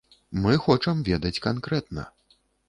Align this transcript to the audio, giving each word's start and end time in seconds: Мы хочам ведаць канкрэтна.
Мы 0.45 0.53
хочам 0.63 1.03
ведаць 1.09 1.41
канкрэтна. 1.47 2.09